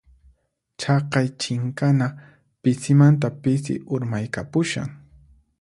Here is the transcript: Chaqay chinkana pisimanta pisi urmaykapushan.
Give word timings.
Chaqay 0.83 1.27
chinkana 1.43 2.07
pisimanta 2.63 3.27
pisi 3.43 3.73
urmaykapushan. 3.95 4.89